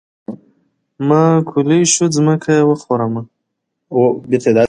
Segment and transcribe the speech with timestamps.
[1.07, 3.21] ما کولی شو ځمکه يې وخورمه.